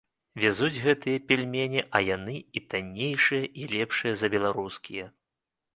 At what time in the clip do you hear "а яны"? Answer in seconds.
1.99-2.35